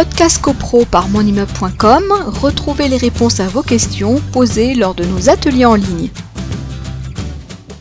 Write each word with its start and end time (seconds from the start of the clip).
Podcast 0.00 0.40
CoPro 0.40 0.86
par 0.90 1.10
monimmeuble.com, 1.10 2.04
retrouvez 2.40 2.88
les 2.88 2.96
réponses 2.96 3.38
à 3.38 3.48
vos 3.48 3.60
questions 3.60 4.14
posées 4.32 4.74
lors 4.74 4.94
de 4.94 5.04
nos 5.04 5.28
ateliers 5.28 5.66
en 5.66 5.74
ligne. 5.74 6.08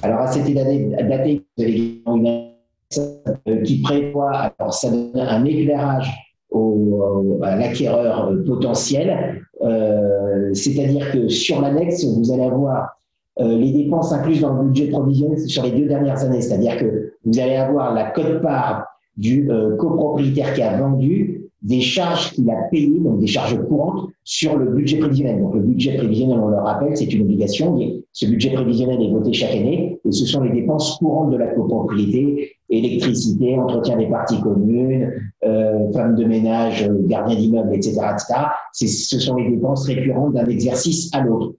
Alors, 0.01 0.19
à 0.19 0.27
cette 0.27 0.53
daté, 0.53 1.41
vous 1.55 1.63
avez 1.63 2.01
une 2.05 3.63
qui 3.63 3.81
prévoit, 3.81 4.51
alors 4.59 4.73
ça 4.73 4.89
donne 4.89 5.11
un 5.15 5.45
éclairage 5.45 6.11
au, 6.49 7.39
à 7.41 7.55
l'acquéreur 7.55 8.33
potentiel, 8.45 9.41
euh, 9.61 10.53
c'est-à-dire 10.53 11.13
que 11.13 11.29
sur 11.29 11.61
l'annexe, 11.61 12.03
vous 12.03 12.33
allez 12.33 12.43
avoir 12.43 12.97
euh, 13.39 13.55
les 13.57 13.71
dépenses 13.71 14.11
incluses 14.11 14.41
dans 14.41 14.55
le 14.55 14.65
budget 14.65 14.89
provisionnel 14.89 15.39
sur 15.47 15.63
les 15.63 15.71
deux 15.71 15.87
dernières 15.87 16.21
années, 16.21 16.41
c'est-à-dire 16.41 16.75
que 16.79 17.13
vous 17.23 17.39
allez 17.39 17.55
avoir 17.55 17.93
la 17.93 18.11
cote-part 18.11 18.87
du 19.15 19.49
euh, 19.49 19.77
copropriétaire 19.77 20.53
qui 20.53 20.61
a 20.61 20.77
vendu, 20.77 21.38
des 21.61 21.81
charges 21.81 22.31
qu'il 22.31 22.49
a 22.49 22.55
payées, 22.71 22.99
donc 22.99 23.19
des 23.19 23.27
charges 23.27 23.61
courantes, 23.67 24.09
sur 24.23 24.57
le 24.57 24.71
budget 24.71 24.97
prévisionnel. 24.97 25.41
Donc 25.41 25.55
le 25.55 25.61
budget 25.61 25.97
prévisionnel, 25.97 26.39
on 26.39 26.47
le 26.47 26.57
rappelle, 26.57 26.95
c'est 26.95 27.11
une 27.11 27.23
obligation. 27.23 27.77
Ce 28.13 28.25
budget 28.25 28.51
prévisionnel 28.51 29.01
est 29.01 29.11
voté 29.11 29.33
chaque 29.33 29.51
année 29.51 29.99
et 30.05 30.11
ce 30.11 30.25
sont 30.25 30.41
les 30.41 30.51
dépenses 30.51 30.97
courantes 30.97 31.31
de 31.31 31.37
la 31.37 31.47
copropriété, 31.47 32.51
électricité, 32.69 33.57
entretien 33.57 33.97
des 33.97 34.07
parties 34.07 34.39
communes, 34.41 35.11
euh, 35.43 35.91
femmes 35.91 36.15
de 36.15 36.25
ménage, 36.25 36.89
gardien 37.07 37.35
d'immeuble, 37.35 37.73
etc. 37.73 37.99
etc. 38.11 38.33
Ce 38.71 39.19
sont 39.19 39.35
les 39.35 39.49
dépenses 39.49 39.85
récurrentes 39.85 40.33
d'un 40.33 40.45
exercice 40.45 41.09
à 41.13 41.21
l'autre. 41.21 41.55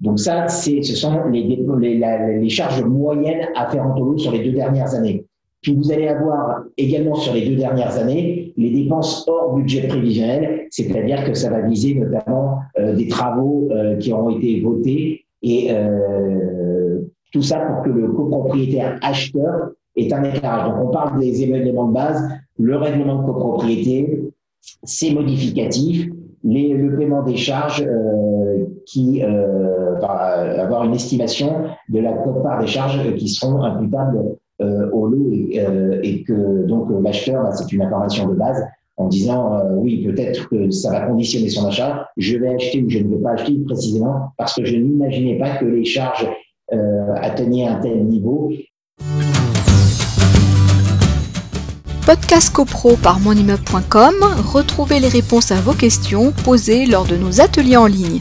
Donc 0.00 0.18
ça, 0.18 0.48
ce 0.48 0.82
sont 0.82 1.28
les, 1.30 1.44
les, 1.44 2.40
les, 2.40 2.48
charges 2.48 2.82
moyennes 2.82 3.46
afférentes 3.54 4.00
au 4.00 4.04
lot 4.04 4.18
sur 4.18 4.32
les 4.32 4.42
deux 4.42 4.50
dernières 4.50 4.94
années. 4.94 5.24
Puis 5.62 5.74
vous 5.74 5.92
allez 5.92 6.08
avoir 6.08 6.64
également 6.76 7.14
sur 7.14 7.32
les 7.34 7.48
deux 7.48 7.56
dernières 7.56 7.96
années 7.96 8.52
les 8.56 8.70
dépenses 8.70 9.26
hors 9.28 9.54
budget 9.54 9.86
prévisionnel, 9.86 10.66
c'est-à-dire 10.70 11.24
que 11.24 11.34
ça 11.34 11.50
va 11.50 11.60
viser 11.62 11.94
notamment 11.94 12.58
euh, 12.78 12.94
des 12.94 13.08
travaux 13.08 13.68
euh, 13.70 13.96
qui 13.96 14.12
ont 14.12 14.28
été 14.30 14.60
votés 14.60 15.24
et 15.42 15.68
euh, 15.70 17.00
tout 17.32 17.42
ça 17.42 17.60
pour 17.60 17.84
que 17.84 17.90
le 17.90 18.08
copropriétaire 18.08 18.98
acheteur 19.02 19.70
ait 19.96 20.12
un 20.12 20.24
éclairage. 20.24 20.68
Donc 20.68 20.88
on 20.88 20.90
parle 20.90 21.20
des 21.20 21.42
éléments 21.42 21.88
de 21.88 21.94
base, 21.94 22.28
le 22.58 22.76
règlement 22.76 23.22
de 23.22 23.26
copropriété, 23.26 24.22
ses 24.84 25.14
modificatifs, 25.14 26.08
les, 26.44 26.74
le 26.74 26.96
paiement 26.96 27.22
des 27.22 27.36
charges 27.36 27.86
qui 28.84 29.22
euh, 30.04 30.60
avoir 30.60 30.84
une 30.84 30.94
estimation 30.94 31.64
de 31.88 32.00
la 32.00 32.12
part 32.12 32.60
des 32.60 32.66
charges 32.66 33.14
qui 33.16 33.28
seront 33.28 33.62
imputables 33.62 34.18
euh, 34.18 34.34
au 34.92 35.06
lot 35.06 35.30
et, 35.32 35.60
euh, 35.60 36.00
que 36.26 36.66
donc 36.66 36.88
l'acheteur, 37.02 37.42
bah, 37.42 37.52
c'est 37.52 37.72
une 37.72 37.82
information 37.82 38.28
de 38.28 38.34
base 38.34 38.64
en 38.96 39.08
disant 39.08 39.54
euh, 39.54 39.74
oui, 39.76 40.04
peut-être 40.04 40.48
que 40.48 40.70
ça 40.70 40.90
va 40.90 41.00
conditionner 41.02 41.48
son 41.48 41.66
achat, 41.66 42.08
je 42.16 42.36
vais 42.36 42.54
acheter 42.54 42.82
ou 42.82 42.90
je 42.90 42.98
ne 42.98 43.08
vais 43.08 43.22
pas 43.22 43.32
acheter 43.32 43.58
précisément 43.64 44.32
parce 44.38 44.54
que 44.54 44.64
je 44.64 44.76
n'imaginais 44.76 45.38
pas 45.38 45.56
que 45.56 45.64
les 45.64 45.84
charges 45.84 46.26
atteignaient 47.16 47.66
un 47.66 47.80
tel 47.80 48.06
niveau. 48.06 48.50
Podcast 52.06 52.52
CoPro 52.52 52.96
par 52.96 53.20
monimmeuble.com, 53.20 54.14
retrouvez 54.52 55.00
les 55.00 55.08
réponses 55.08 55.52
à 55.52 55.60
vos 55.60 55.74
questions 55.74 56.32
posées 56.44 56.86
lors 56.86 57.04
de 57.04 57.16
nos 57.16 57.40
ateliers 57.40 57.76
en 57.76 57.86
ligne. 57.86 58.20